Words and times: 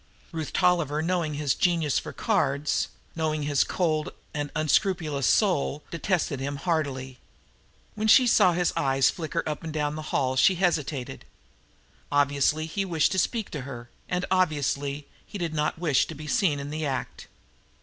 Ruth 0.31 0.51
Tolliver, 0.51 1.03
knowing 1.03 1.35
his 1.35 1.53
genius 1.53 1.99
for 1.99 2.09
the 2.09 2.15
cards, 2.17 2.87
knowing 3.15 3.43
his 3.43 3.63
cold 3.63 4.09
and 4.33 4.49
unscrupulous 4.55 5.27
soul, 5.27 5.83
detested 5.91 6.39
him 6.39 6.55
heartily. 6.55 7.19
When 7.93 8.07
she 8.07 8.25
saw 8.25 8.53
his 8.53 8.73
eyes 8.75 9.11
flicker 9.11 9.43
up 9.47 9.63
and 9.63 9.71
down 9.71 9.93
the 9.95 10.01
hall 10.09 10.35
she 10.35 10.55
hesitated. 10.55 11.23
Obviously 12.11 12.65
he 12.65 12.83
wished 12.83 13.11
to 13.11 13.19
speak 13.19 13.49
with 13.53 13.63
her, 13.65 13.91
and 14.09 14.25
obviously 14.31 15.05
he 15.23 15.37
did 15.37 15.53
not 15.53 15.77
wish 15.77 16.07
to 16.07 16.15
be 16.15 16.25
seen 16.25 16.59
in 16.59 16.71
the 16.71 16.83
act. 16.83 17.27